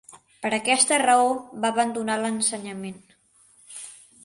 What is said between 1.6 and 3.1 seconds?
va abandonar l'ensenyament.